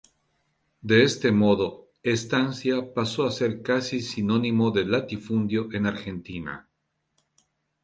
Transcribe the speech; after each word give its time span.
De 0.81 1.03
este 1.03 1.31
modo, 1.31 1.91
"estancia" 2.01 2.91
pasó 2.91 3.23
a 3.23 3.31
ser 3.31 3.61
casi 3.61 4.01
sinónimo 4.01 4.71
de 4.71 4.85
latifundio 4.87 5.69
en 5.73 5.85
Argentina. 5.85 6.67